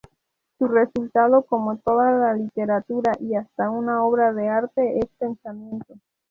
Su 0.57 0.67
resultado, 0.67 1.43
como 1.43 1.77
toda 1.77 2.11
la 2.13 2.33
literatura 2.33 3.11
y 3.19 3.35
hasta 3.35 3.69
una 3.69 4.03
obra 4.03 4.33
de 4.33 4.49
arte, 4.49 4.97
es 4.97 5.05
pensamiento. 5.19 5.93